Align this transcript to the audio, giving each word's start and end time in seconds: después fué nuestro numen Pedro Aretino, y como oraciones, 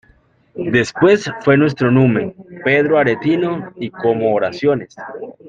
después 0.55 1.31
fué 1.41 1.55
nuestro 1.57 1.91
numen 1.91 2.33
Pedro 2.65 2.97
Aretino, 2.97 3.71
y 3.75 3.91
como 3.91 4.33
oraciones, 4.33 4.95